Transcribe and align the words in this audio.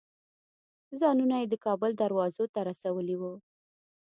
ځانونه 0.99 1.35
یې 1.41 1.45
د 1.49 1.55
کابل 1.65 1.91
دروازو 2.01 2.45
ته 2.53 2.59
رسولي 2.69 3.15
وو. 3.17 3.33